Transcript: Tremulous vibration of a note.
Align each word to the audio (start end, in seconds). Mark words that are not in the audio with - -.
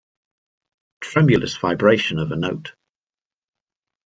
Tremulous 1.01 1.55
vibration 1.57 2.17
of 2.17 2.31
a 2.31 2.35
note. 2.35 2.73